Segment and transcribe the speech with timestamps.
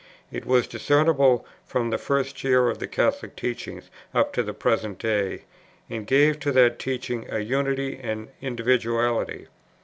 [0.31, 3.83] It was discernible from the first years of the Catholic teaching
[4.15, 5.43] up to the present day,
[5.91, 9.45] and gave to that teaching a unity and individuality.